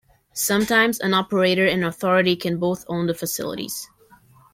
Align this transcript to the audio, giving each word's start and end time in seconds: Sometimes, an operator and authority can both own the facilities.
Sometimes, 0.33 0.99
an 0.99 1.13
operator 1.13 1.67
and 1.67 1.85
authority 1.85 2.35
can 2.35 2.57
both 2.57 2.85
own 2.89 3.05
the 3.05 3.13
facilities. 3.13 3.87